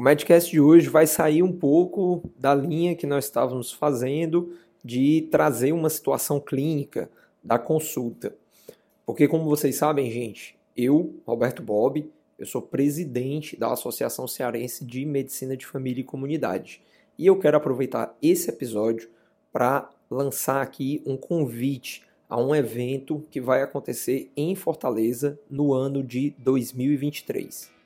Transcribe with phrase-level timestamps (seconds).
[0.00, 5.26] O Medcast de hoje vai sair um pouco da linha que nós estávamos fazendo de
[5.28, 7.10] trazer uma situação clínica
[7.42, 8.32] da consulta.
[9.04, 12.08] Porque, como vocês sabem, gente, eu, Roberto Bob,
[12.38, 16.80] eu sou presidente da Associação Cearense de Medicina de Família e Comunidade.
[17.18, 19.10] E eu quero aproveitar esse episódio
[19.52, 26.04] para lançar aqui um convite a um evento que vai acontecer em Fortaleza no ano
[26.04, 27.77] de 2023.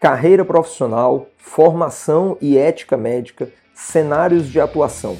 [0.00, 5.18] Carreira profissional, formação e ética médica, cenários de atuação.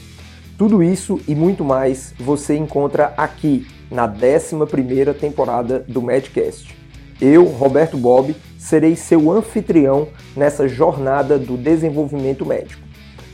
[0.57, 6.75] Tudo isso e muito mais você encontra aqui na 11ª temporada do Medcast.
[7.21, 12.81] Eu, Roberto Bob, serei seu anfitrião nessa jornada do desenvolvimento médico.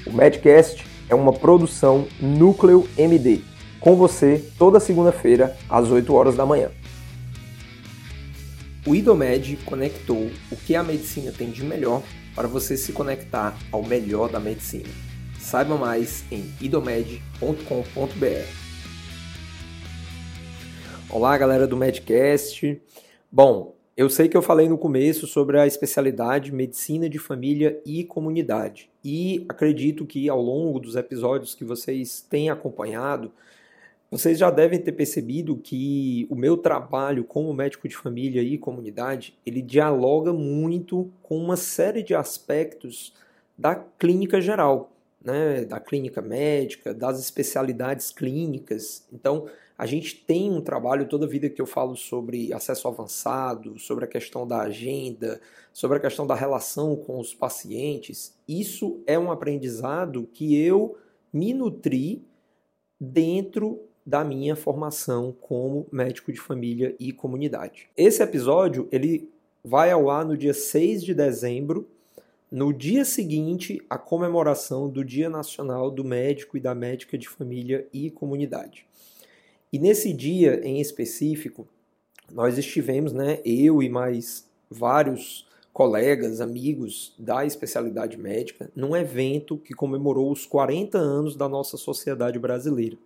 [0.05, 3.43] O Medcast é uma produção Núcleo MD,
[3.79, 6.71] com você toda segunda-feira às 8 horas da manhã.
[8.89, 12.05] O IDOMED conectou o que a medicina tem de melhor
[12.37, 14.89] para você se conectar ao melhor da medicina.
[15.41, 17.17] Saiba mais em idomed.com.br.
[21.11, 22.81] Olá, galera do Medcast.
[23.31, 28.05] Bom, eu sei que eu falei no começo sobre a especialidade medicina de família e
[28.05, 28.89] comunidade.
[29.05, 33.33] E acredito que ao longo dos episódios que vocês têm acompanhado,
[34.11, 39.37] vocês já devem ter percebido que o meu trabalho como médico de família e comunidade,
[39.45, 43.15] ele dialoga muito com uma série de aspectos
[43.59, 45.65] da clínica geral, né?
[45.65, 49.07] da clínica médica, das especialidades clínicas.
[49.13, 53.79] Então, a gente tem um trabalho toda a vida que eu falo sobre acesso avançado,
[53.79, 55.41] sobre a questão da agenda,
[55.73, 58.35] sobre a questão da relação com os pacientes.
[58.49, 60.97] Isso é um aprendizado que eu
[61.33, 62.25] me nutri
[62.99, 67.89] dentro da minha formação como médico de família e comunidade.
[67.97, 69.29] Esse episódio ele
[69.65, 71.89] vai ao ar no dia 6 de dezembro,
[72.49, 77.89] no dia seguinte à comemoração do Dia Nacional do Médico e da Médica de Família
[77.93, 78.87] e Comunidade.
[79.73, 81.67] E nesse dia em específico,
[82.33, 89.75] nós estivemos, né, eu e mais vários colegas, amigos da especialidade médica, num evento que
[89.75, 92.97] comemorou os 40 anos da nossa sociedade brasileira.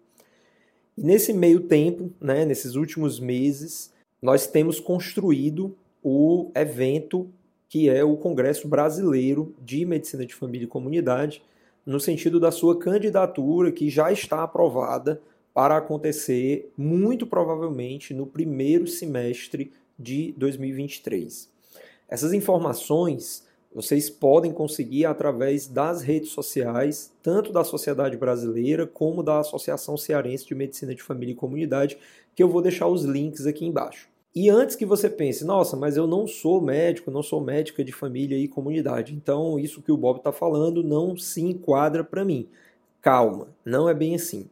[0.97, 7.31] E nesse meio tempo, né, nesses últimos meses, nós temos construído o evento
[7.69, 11.41] que é o Congresso Brasileiro de Medicina de Família e Comunidade,
[11.87, 15.23] no sentido da sua candidatura, que já está aprovada
[15.55, 21.49] para acontecer muito provavelmente no primeiro semestre de 2023.
[22.09, 29.39] Essas informações vocês podem conseguir através das redes sociais, tanto da Sociedade Brasileira como da
[29.39, 31.97] Associação Cearense de Medicina de Família e Comunidade,
[32.35, 34.09] que eu vou deixar os links aqui embaixo.
[34.35, 37.93] E antes que você pense, nossa, mas eu não sou médico, não sou médica de
[37.93, 42.49] família e comunidade, então isso que o Bob está falando não se enquadra para mim.
[43.01, 44.49] Calma, não é bem assim.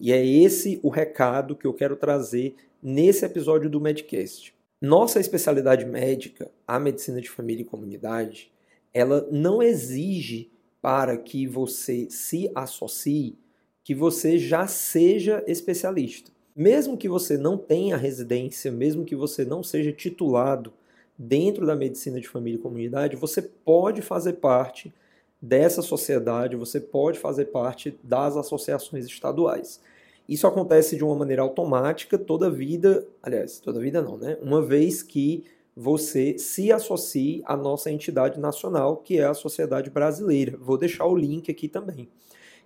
[0.00, 4.54] E é esse o recado que eu quero trazer nesse episódio do Medcast.
[4.80, 8.50] Nossa especialidade médica, a medicina de família e comunidade,
[8.92, 10.50] ela não exige
[10.80, 13.36] para que você se associe
[13.88, 16.30] que você já seja especialista.
[16.54, 20.72] Mesmo que você não tenha residência, mesmo que você não seja titulado
[21.16, 24.92] dentro da medicina de família e comunidade, você pode fazer parte
[25.40, 29.80] dessa sociedade, você pode fazer parte das associações estaduais.
[30.28, 34.36] Isso acontece de uma maneira automática toda vida, aliás, toda vida não, né?
[34.42, 35.44] Uma vez que
[35.80, 40.58] você se associe à nossa entidade nacional, que é a Sociedade Brasileira.
[40.60, 42.08] Vou deixar o link aqui também.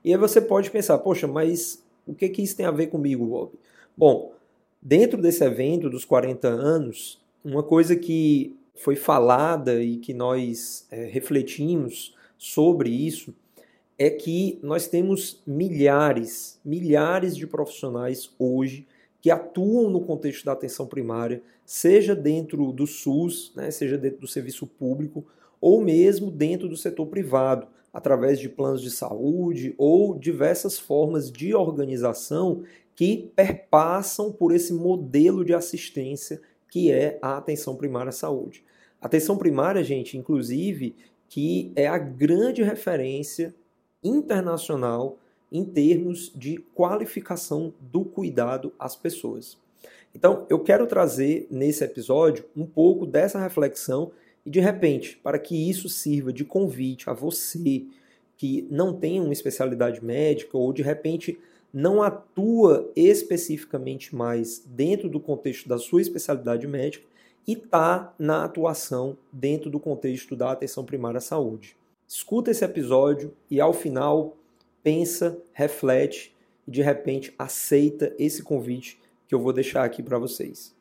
[0.02, 3.26] E aí você pode pensar, poxa, mas o que, que isso tem a ver comigo,
[3.26, 3.52] Bob?
[3.94, 4.32] Bom,
[4.80, 11.04] dentro desse evento dos 40 anos, uma coisa que foi falada e que nós é,
[11.04, 13.34] refletimos sobre isso
[13.98, 18.86] é que nós temos milhares, milhares de profissionais hoje
[19.22, 24.26] que atuam no contexto da atenção primária, seja dentro do SUS, né, seja dentro do
[24.26, 25.24] serviço público,
[25.60, 31.54] ou mesmo dentro do setor privado, através de planos de saúde ou diversas formas de
[31.54, 32.64] organização
[32.96, 38.64] que perpassam por esse modelo de assistência que é a atenção primária à saúde.
[39.00, 40.96] Atenção primária, gente, inclusive,
[41.28, 43.54] que é a grande referência
[44.02, 45.18] internacional
[45.52, 49.58] em termos de qualificação do cuidado às pessoas.
[50.14, 54.10] Então, eu quero trazer nesse episódio um pouco dessa reflexão
[54.44, 57.84] e, de repente, para que isso sirva de convite a você
[58.36, 61.38] que não tem uma especialidade médica ou, de repente,
[61.72, 67.06] não atua especificamente mais dentro do contexto da sua especialidade médica,
[67.46, 71.76] e está na atuação dentro do contexto da atenção primária à saúde.
[72.06, 74.36] Escuta esse episódio e ao final
[74.82, 76.34] pensa, reflete
[76.66, 80.74] e de repente aceita esse convite que eu vou deixar aqui para vocês.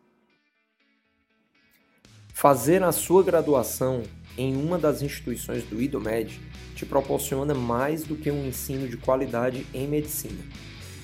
[2.33, 4.03] Fazer a sua graduação
[4.38, 6.39] em uma das instituições do IDOMED
[6.75, 10.44] te proporciona mais do que um ensino de qualidade em medicina.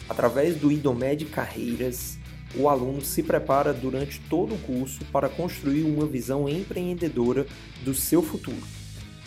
[0.09, 2.17] Através do IDOMED Carreiras,
[2.55, 7.45] o aluno se prepara durante todo o curso para construir uma visão empreendedora
[7.83, 8.76] do seu futuro.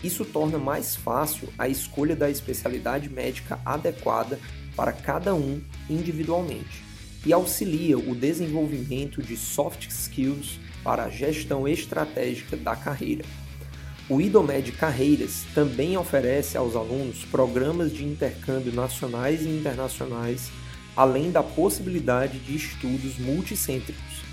[0.02, 4.38] Isso torna mais fácil a escolha da especialidade médica adequada
[4.74, 6.82] para cada um individualmente
[7.24, 13.24] e auxilia o desenvolvimento de soft skills para a gestão estratégica da carreira.
[14.08, 20.50] O IDOMED Carreiras também oferece aos alunos programas de intercâmbio nacionais e internacionais,
[20.96, 24.24] além da possibilidade de estudos multicêntricos,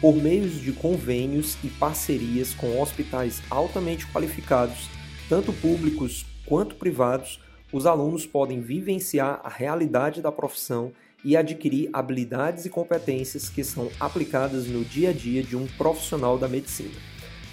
[0.00, 4.88] por meio de convênios e parcerias com hospitais altamente qualificados,
[5.30, 7.40] tanto públicos quanto privados,
[7.72, 10.90] os alunos podem vivenciar a realidade da profissão
[11.24, 16.36] e adquirir habilidades e competências que são aplicadas no dia a dia de um profissional
[16.36, 16.90] da medicina.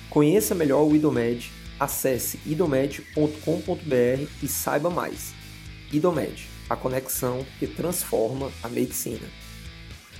[0.09, 5.35] Conheça melhor o IDOMED, acesse idomed.com.br e saiba mais.
[5.94, 9.27] IDOMED, a conexão que transforma a medicina.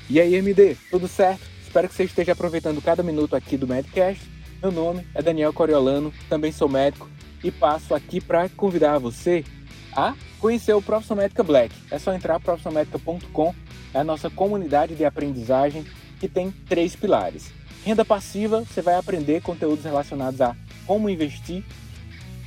[0.08, 1.42] E aí, MD, tudo certo?
[1.64, 4.22] Espero que você esteja aproveitando cada minuto aqui do Medcast.
[4.62, 7.17] Meu nome é Daniel Coriolano, também sou médico
[7.48, 9.44] e passo aqui para convidar você
[9.96, 11.74] a conhecer o Profissão Médica Black.
[11.90, 13.56] É só entrar profissionalmedica.com,
[13.94, 15.86] é a nossa comunidade de aprendizagem
[16.20, 17.52] que tem três pilares.
[17.86, 20.56] Renda passiva, você vai aprender conteúdos relacionados a
[20.86, 21.64] como investir.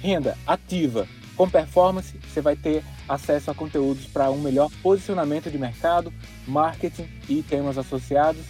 [0.02, 5.58] Renda ativa, com performance, você vai ter acesso a conteúdos para um melhor posicionamento de
[5.58, 6.12] mercado,
[6.46, 8.42] marketing e temas associados.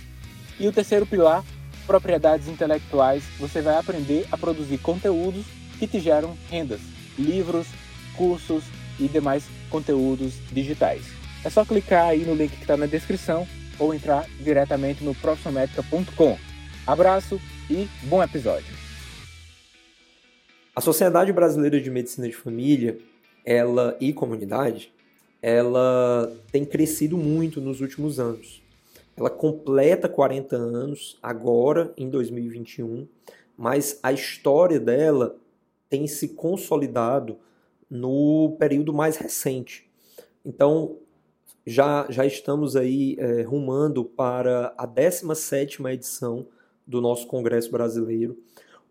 [0.59, 1.45] E o terceiro pilar,
[1.87, 6.81] propriedades intelectuais, você vai aprender a produzir conteúdos que te geram rendas,
[7.19, 7.67] livros,
[8.17, 8.63] cursos,
[9.01, 11.03] e demais conteúdos digitais.
[11.45, 13.47] É só clicar aí no link que está na descrição
[13.79, 16.39] ou entrar diretamente no profissionalmedica.com.
[16.87, 17.41] Abraço
[17.71, 18.79] e bom episódio.
[20.77, 22.99] A Sociedade Brasileira de Medicina de Família,
[23.45, 24.93] ela e comunidade,
[25.43, 28.63] ela tem crescido muito nos últimos anos.
[29.17, 33.07] Ela completa 40 anos agora em 2021,
[33.57, 35.37] mas a história dela
[35.91, 37.37] tem se consolidado
[37.91, 39.91] no período mais recente.
[40.47, 40.97] Então,
[41.67, 46.47] já, já estamos aí é, rumando para a 17 edição
[46.87, 48.39] do nosso Congresso Brasileiro.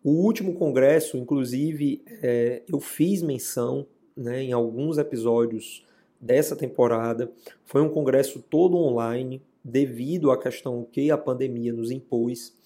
[0.03, 5.85] O último congresso, inclusive, é, eu fiz menção né, em alguns episódios
[6.19, 7.31] dessa temporada.
[7.65, 12.57] Foi um congresso todo online, devido à questão que a pandemia nos impôs,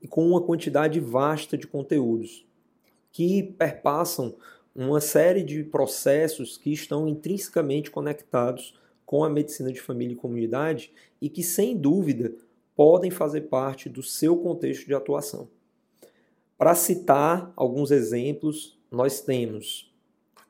[0.00, 2.47] e com uma quantidade vasta de conteúdos
[3.18, 4.36] que perpassam
[4.72, 10.92] uma série de processos que estão intrinsecamente conectados com a medicina de família e comunidade
[11.20, 12.32] e que, sem dúvida,
[12.76, 15.48] podem fazer parte do seu contexto de atuação.
[16.56, 19.92] Para citar alguns exemplos, nós temos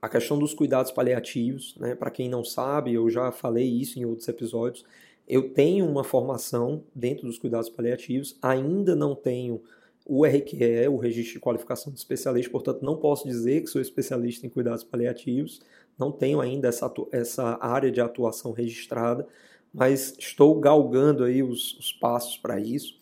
[0.02, 1.74] a questão dos cuidados paliativos.
[1.78, 1.94] Né?
[1.94, 4.84] Para quem não sabe, eu já falei isso em outros episódios.
[5.26, 9.62] Eu tenho uma formação dentro dos cuidados paliativos, ainda não tenho
[10.08, 14.46] o RQE, o Registro de Qualificação de Especialista, portanto, não posso dizer que sou especialista
[14.46, 15.60] em cuidados paliativos,
[15.98, 19.26] não tenho ainda essa, essa área de atuação registrada,
[19.72, 22.98] mas estou galgando aí os, os passos para isso.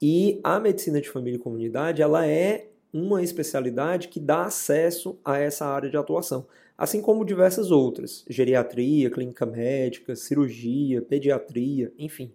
[0.00, 5.38] E a medicina de família e comunidade, ela é uma especialidade que dá acesso a
[5.38, 12.30] essa área de atuação, assim como diversas outras, geriatria, clínica médica, cirurgia, pediatria, enfim.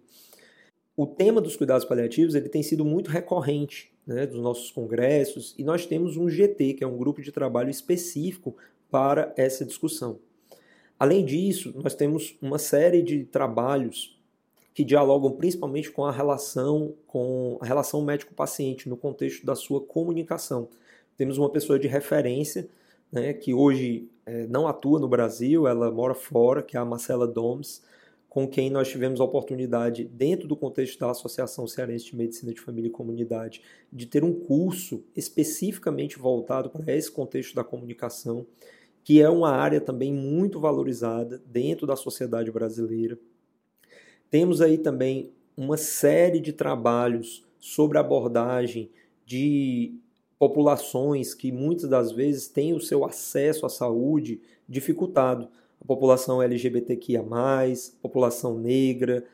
[0.96, 5.62] O tema dos cuidados paliativos ele tem sido muito recorrente né, dos nossos congressos, e
[5.62, 8.56] nós temos um GT, que é um grupo de trabalho específico
[8.90, 10.18] para essa discussão.
[10.98, 14.18] Além disso, nós temos uma série de trabalhos
[14.72, 20.68] que dialogam principalmente com a relação com a relação médico-paciente no contexto da sua comunicação.
[21.16, 22.66] Temos uma pessoa de referência,
[23.12, 27.26] né, que hoje é, não atua no Brasil, ela mora fora, que é a Marcela
[27.26, 27.82] Domes,
[28.38, 32.60] com quem nós tivemos a oportunidade, dentro do contexto da Associação Cearense de Medicina de
[32.60, 38.46] Família e Comunidade, de ter um curso especificamente voltado para esse contexto da comunicação,
[39.02, 43.18] que é uma área também muito valorizada dentro da sociedade brasileira.
[44.30, 48.88] Temos aí também uma série de trabalhos sobre abordagem
[49.26, 49.96] de
[50.38, 55.48] populações que muitas das vezes têm o seu acesso à saúde dificultado
[55.80, 57.24] a população LGBTQIA,
[58.02, 59.24] população negra,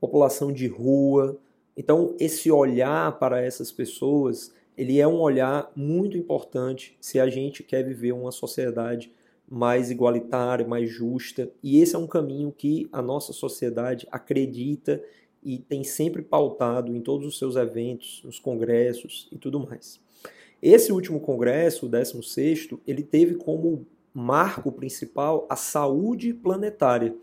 [0.00, 1.38] população de rua,
[1.76, 7.62] Então, esse olhar para essas pessoas, ele é um olhar muito importante se a gente
[7.62, 9.12] quer viver uma sociedade
[9.48, 11.50] mais igualitária, mais justa.
[11.62, 15.02] E esse é um caminho que a nossa sociedade acredita
[15.42, 20.00] e tem sempre pautado em todos os seus eventos, nos congressos e tudo mais.
[20.60, 27.14] Esse último congresso, o 16º, ele teve como marco principal a saúde planetária,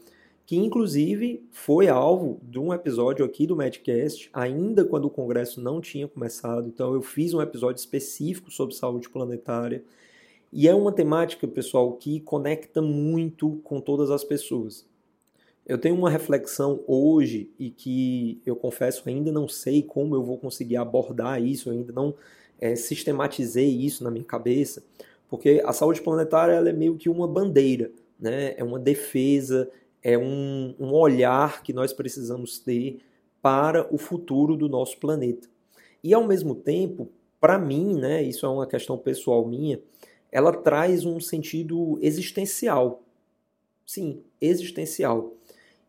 [0.45, 5.79] que inclusive foi alvo de um episódio aqui do Medcast, ainda quando o congresso não
[5.79, 6.67] tinha começado.
[6.67, 9.83] Então eu fiz um episódio específico sobre saúde planetária.
[10.51, 14.89] E é uma temática, pessoal, que conecta muito com todas as pessoas.
[15.69, 20.39] Eu tenho uma reflexão hoje e que eu confesso ainda não sei como eu vou
[20.39, 22.15] conseguir abordar isso, eu ainda não
[22.59, 24.83] é, sistematizei isso na minha cabeça,
[25.29, 28.55] porque a saúde planetária ela é meio que uma bandeira, né?
[28.57, 29.69] é uma defesa,
[30.01, 32.99] é um, um olhar que nós precisamos ter
[33.41, 35.47] para o futuro do nosso planeta.
[36.03, 37.09] E ao mesmo tempo,
[37.39, 39.79] para mim, né, isso é uma questão pessoal minha,
[40.31, 43.03] ela traz um sentido existencial.
[43.85, 45.33] Sim, existencial.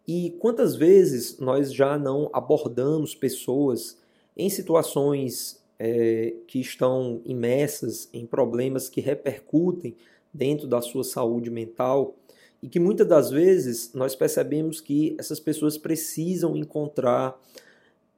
[0.07, 3.99] E quantas vezes nós já não abordamos pessoas
[4.37, 9.97] em situações é, que estão imersas em problemas que repercutem
[10.33, 12.15] dentro da sua saúde mental
[12.63, 17.41] e que muitas das vezes nós percebemos que essas pessoas precisam encontrar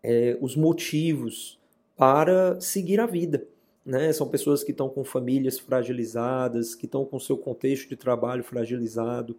[0.03, 1.57] é, os motivos
[1.97, 3.47] para seguir a vida.
[3.87, 4.13] Né?
[4.13, 9.37] São pessoas que estão com famílias fragilizadas, que estão com seu contexto de trabalho fragilizado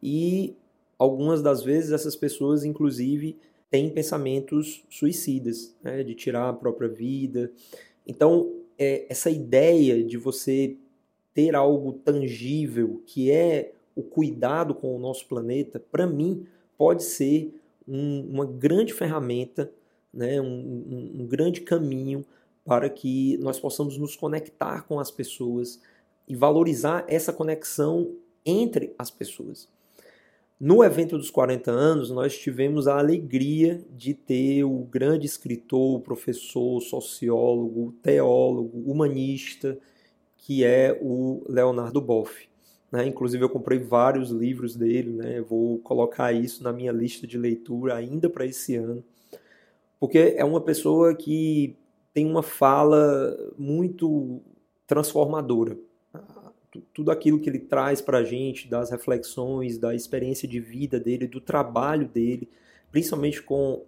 [0.00, 0.54] e
[0.96, 3.36] algumas das vezes essas pessoas, inclusive,
[3.70, 7.50] têm pensamentos suicidas, né, de tirar a própria vida.
[8.06, 10.76] Então, é, essa ideia de você
[11.34, 16.46] ter algo tangível, que é o cuidado com o nosso planeta, para mim,
[16.76, 17.54] pode ser
[17.86, 19.72] um, uma grande ferramenta,
[20.12, 22.24] né, um, um, um grande caminho
[22.64, 25.80] para que nós possamos nos conectar com as pessoas
[26.28, 29.68] e valorizar essa conexão entre as pessoas.
[30.58, 36.80] No evento dos 40 anos, nós tivemos a alegria de ter o grande escritor, professor,
[36.80, 39.78] sociólogo, teólogo, humanista,
[40.38, 42.48] que é o Leonardo Boff.
[42.90, 43.06] Né?
[43.06, 45.42] Inclusive, eu comprei vários livros dele, né?
[45.42, 49.04] vou colocar isso na minha lista de leitura ainda para esse ano,
[50.00, 51.76] porque é uma pessoa que
[52.14, 54.40] tem uma fala muito
[54.86, 55.76] transformadora
[56.92, 61.26] tudo aquilo que ele traz para a gente, das reflexões, da experiência de vida dele,
[61.26, 62.48] do trabalho dele,
[62.90, 63.84] principalmente com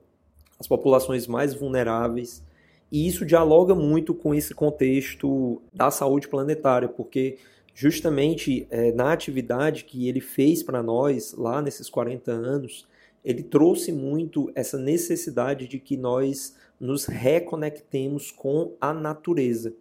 [0.58, 2.42] as populações mais vulneráveis.
[2.90, 7.38] E isso dialoga muito com esse contexto da saúde planetária, porque
[7.74, 12.86] justamente é, na atividade que ele fez para nós lá nesses 40 anos,
[13.24, 19.74] ele trouxe muito essa necessidade de que nós nos reconectemos com a natureza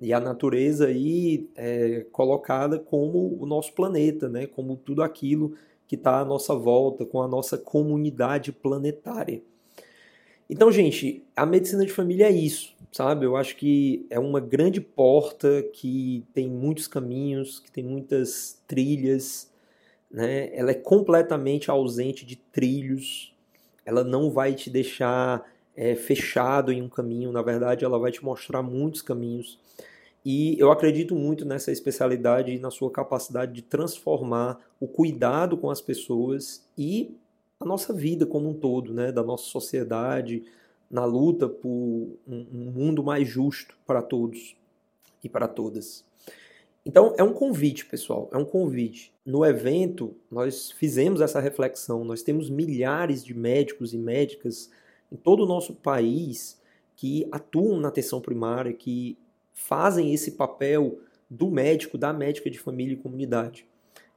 [0.00, 4.46] e a natureza aí é colocada como o nosso planeta, né?
[4.46, 5.54] como tudo aquilo
[5.86, 9.42] que está à nossa volta, com a nossa comunidade planetária.
[10.48, 13.26] Então, gente, a medicina de família é isso, sabe?
[13.26, 19.50] Eu acho que é uma grande porta que tem muitos caminhos, que tem muitas trilhas,
[20.10, 20.50] né?
[20.56, 23.32] Ela é completamente ausente de trilhos,
[23.84, 25.44] ela não vai te deixar
[25.76, 29.58] é, fechado em um caminho, na verdade, ela vai te mostrar muitos caminhos.
[30.24, 35.70] E eu acredito muito nessa especialidade e na sua capacidade de transformar o cuidado com
[35.70, 37.14] as pessoas e
[37.58, 40.44] a nossa vida como um todo, né, da nossa sociedade,
[40.90, 41.68] na luta por
[42.26, 44.56] um, mundo mais justo para todos
[45.22, 46.04] e para todas.
[46.84, 49.12] Então, é um convite, pessoal, é um convite.
[49.24, 52.04] No evento, nós fizemos essa reflexão.
[52.04, 54.70] Nós temos milhares de médicos e médicas
[55.12, 56.58] em todo o nosso país
[56.96, 59.16] que atuam na atenção primária, que
[59.60, 60.98] fazem esse papel
[61.28, 63.66] do médico, da médica de família e comunidade.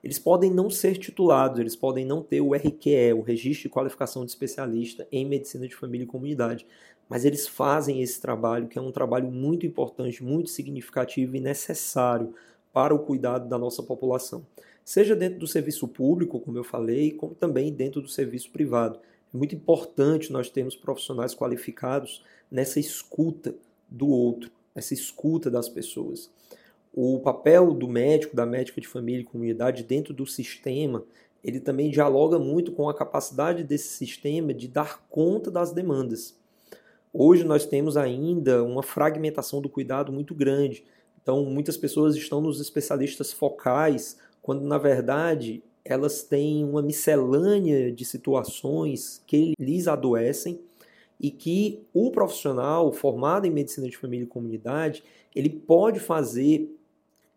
[0.04, 4.26] Eles podem não ser titulados, eles podem não ter o RQE, o Registro de Qualificação
[4.26, 6.66] de Especialista em Medicina de Família e Comunidade,
[7.08, 12.34] mas eles fazem esse trabalho, que é um trabalho muito importante, muito significativo e necessário
[12.72, 14.46] para o cuidado da nossa população.
[14.84, 19.00] Seja dentro do serviço público, como eu falei, como também dentro do serviço privado.
[19.34, 23.56] É muito importante nós termos profissionais qualificados nessa escuta
[23.90, 26.32] do outro, essa escuta das pessoas.
[26.94, 31.03] O papel do médico, da médica de família e comunidade dentro do sistema,
[31.44, 36.38] ele também dialoga muito com a capacidade desse sistema de dar conta das demandas.
[37.12, 40.86] Hoje nós temos ainda uma fragmentação do cuidado muito grande.
[41.22, 48.06] Então, muitas pessoas estão nos especialistas focais, quando na verdade elas têm uma miscelânea de
[48.06, 50.62] situações que lhes adoecem
[51.20, 55.03] e que o profissional formado em medicina de família e comunidade,
[55.36, 56.70] ele pode fazer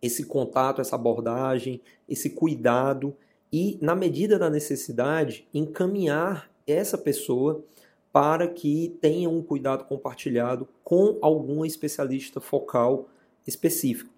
[0.03, 3.17] esse contato, essa abordagem, esse cuidado
[3.53, 7.65] e, na medida da necessidade, encaminhar essa pessoa
[8.13, 13.09] para que tenha um cuidado compartilhado com algum especialista focal
[13.47, 14.11] específico.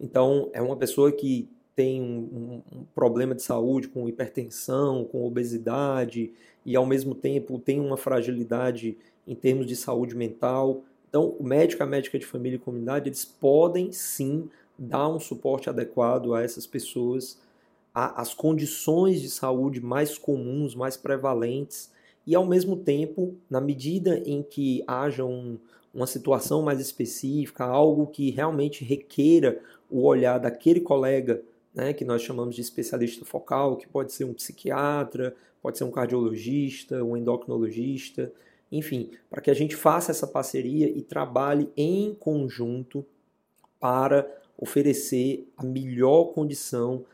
[0.00, 6.32] Então, é uma pessoa que tem um, um, problema de saúde com hipertensão, com obesidade
[6.66, 10.82] e ao mesmo tempo tem uma fragilidade em termos de saúde mental.
[11.08, 15.70] Então, o médico, a médica de família e comunidade, eles podem sim dar um suporte
[15.70, 17.38] adequado a essas pessoas,
[17.94, 21.92] às condições de saúde mais comuns, mais prevalentes,
[22.26, 25.56] e ao mesmo tempo, na medida em que haja um,
[25.94, 31.40] uma situação mais específica, algo que realmente requeira o olhar daquele colega,
[31.74, 35.90] né, que nós chamamos de especialista focal, que pode ser um psiquiatra, pode ser um
[35.90, 38.32] cardiologista, um endocrinologista,
[38.70, 43.04] enfim, para que a gente faça essa parceria e trabalhe em conjunto
[43.80, 47.04] para oferecer a melhor condição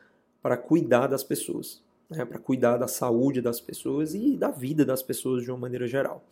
[0.42, 5.02] para cuidar das pessoas, né, para cuidar da saúde das pessoas e da vida das
[5.02, 6.24] pessoas de uma maneira geral.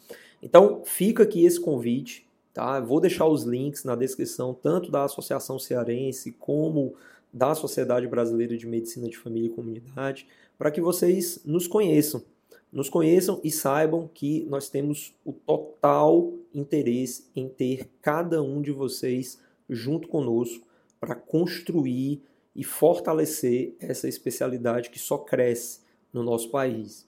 [0.42, 2.80] Então, fica aqui esse convite, tá?
[2.80, 6.94] Vou deixar os links na descrição, tanto da Associação Cearense como
[7.32, 10.26] da Sociedade Brasileira de Medicina de Família e Comunidade,
[10.58, 12.22] para que vocês nos conheçam,
[12.70, 18.70] nos conheçam e saibam que nós temos o total interesse em ter cada um de
[18.70, 20.66] vocês junto conosco
[21.00, 22.22] para construir
[22.54, 25.80] e fortalecer essa especialidade que só cresce
[26.12, 27.06] no nosso país.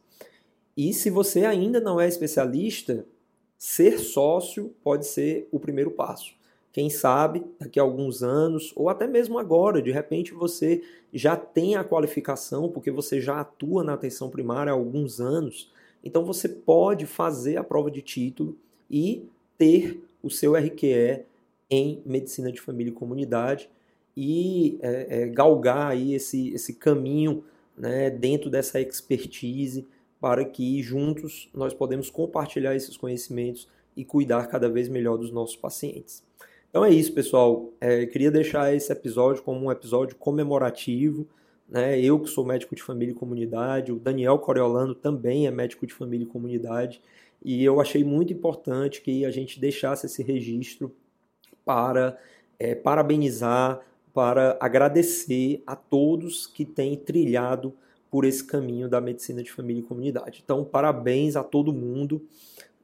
[0.76, 3.06] E se você ainda não é especialista,
[3.56, 6.34] ser sócio pode ser o primeiro passo.
[6.74, 11.76] Quem sabe daqui a alguns anos, ou até mesmo agora, de repente você já tem
[11.76, 17.06] a qualificação, porque você já atua na atenção primária há alguns anos, então você pode
[17.06, 18.58] fazer a prova de título
[18.90, 19.24] e
[19.56, 21.24] ter o seu RQE
[21.70, 23.70] em medicina de família e comunidade
[24.16, 27.44] e é, é, galgar aí esse, esse caminho
[27.78, 29.86] né, dentro dessa expertise
[30.20, 35.54] para que juntos nós podemos compartilhar esses conhecimentos e cuidar cada vez melhor dos nossos
[35.54, 36.24] pacientes.
[36.74, 37.72] Então é isso, pessoal.
[37.80, 41.24] É, queria deixar esse episódio como um episódio comemorativo.
[41.68, 42.00] Né?
[42.00, 45.94] Eu que sou médico de família e comunidade, o Daniel Coriolano também é médico de
[45.94, 47.00] família e comunidade,
[47.44, 50.92] e eu achei muito importante que a gente deixasse esse registro
[51.64, 52.18] para
[52.58, 53.80] é, parabenizar
[54.12, 57.72] para agradecer a todos que têm trilhado
[58.10, 60.40] por esse caminho da medicina de família e comunidade.
[60.44, 62.20] Então, parabéns a todo mundo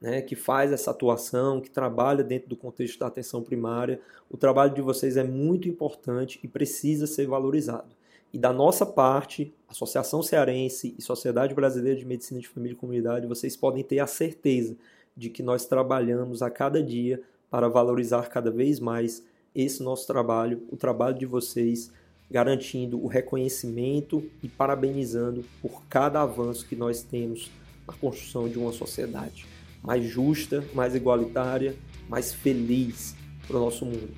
[0.01, 4.01] né, que faz essa atuação, que trabalha dentro do contexto da atenção primária.
[4.29, 7.95] O trabalho de vocês é muito importante e precisa ser valorizado.
[8.33, 13.27] E da nossa parte, Associação Cearense e Sociedade Brasileira de Medicina de Família e Comunidade,
[13.27, 14.75] vocês podem ter a certeza
[15.15, 20.63] de que nós trabalhamos a cada dia para valorizar cada vez mais esse nosso trabalho,
[20.71, 21.91] o trabalho de vocês,
[22.31, 27.51] garantindo o reconhecimento e parabenizando por cada avanço que nós temos
[27.85, 29.45] na construção de uma sociedade
[29.83, 31.75] mais justa, mais igualitária,
[32.07, 33.15] mais feliz
[33.47, 34.09] para o nosso mundo.